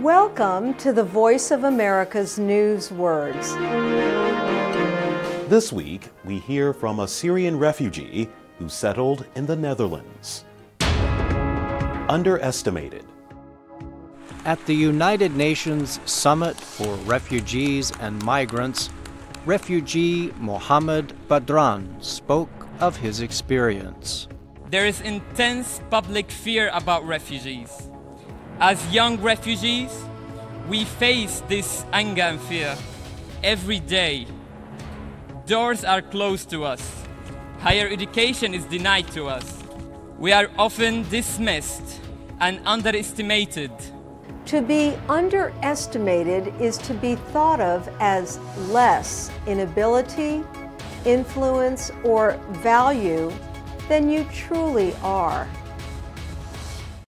[0.00, 3.54] Welcome to the Voice of America's News Words.
[5.50, 8.26] This week, we hear from a Syrian refugee
[8.58, 10.46] who settled in the Netherlands.
[12.08, 13.04] Underestimated.
[14.46, 18.88] At the United Nations Summit for Refugees and Migrants,
[19.44, 24.28] refugee Mohammed Badran spoke of his experience.
[24.70, 27.79] There is intense public fear about refugees.
[28.62, 29.90] As young refugees,
[30.68, 32.76] we face this anger and fear
[33.42, 34.26] every day.
[35.46, 37.06] Doors are closed to us.
[37.60, 39.64] Higher education is denied to us.
[40.18, 42.02] We are often dismissed
[42.38, 43.72] and underestimated.
[44.52, 50.44] To be underestimated is to be thought of as less in ability,
[51.06, 53.32] influence, or value
[53.88, 55.48] than you truly are.